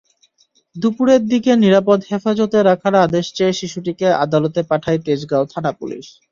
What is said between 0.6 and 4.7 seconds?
দুপুরের দিকে নিরাপদ হেফাজতে রাখার আদেশ চেয়ে শিশুটিকে আদালতে